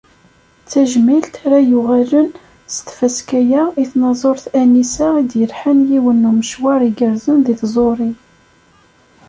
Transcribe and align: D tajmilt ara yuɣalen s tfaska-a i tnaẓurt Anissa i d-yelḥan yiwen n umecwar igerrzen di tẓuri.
D 0.63 0.67
tajmilt 0.71 1.33
ara 1.43 1.59
yuɣalen 1.69 2.29
s 2.73 2.75
tfaska-a 2.87 3.61
i 3.81 3.83
tnaẓurt 3.91 4.45
Anissa 4.61 5.07
i 5.17 5.23
d-yelḥan 5.31 5.79
yiwen 5.89 6.21
n 6.27 6.29
umecwar 6.29 6.81
igerrzen 6.89 7.39
di 7.45 7.53
tẓuri. 7.61 8.11